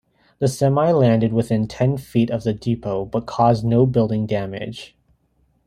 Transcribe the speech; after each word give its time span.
The 0.39 0.47
semi 0.47 0.89
landed 0.91 1.31
within 1.31 1.67
ten 1.67 1.95
feet 1.95 2.31
of 2.31 2.41
the 2.43 2.53
depot 2.55 3.05
but 3.05 3.27
caused 3.27 3.63
no 3.63 3.85
building 3.85 4.25
damage. 4.25 4.95